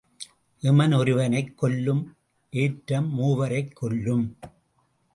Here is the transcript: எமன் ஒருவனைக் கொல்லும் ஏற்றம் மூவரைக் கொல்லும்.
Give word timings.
எமன் 0.59 0.93
ஒருவனைக் 0.93 1.57
கொல்லும் 1.57 2.15
ஏற்றம் 2.49 3.13
மூவரைக் 3.13 3.75
கொல்லும். 3.75 4.37